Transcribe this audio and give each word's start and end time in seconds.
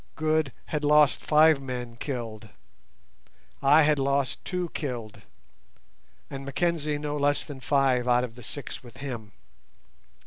Good 0.15 0.51
had 0.65 0.83
lost 0.83 1.21
five 1.21 1.61
men 1.61 1.95
killed, 1.95 2.49
I 3.61 3.83
had 3.83 3.99
lost 3.99 4.43
two 4.43 4.69
killed, 4.69 5.21
and 6.27 6.43
Mackenzie 6.43 6.97
no 6.97 7.15
less 7.17 7.45
than 7.45 7.59
five 7.59 8.07
out 8.07 8.23
of 8.23 8.33
the 8.33 8.41
six 8.41 8.81
with 8.81 8.97
him. 8.97 9.31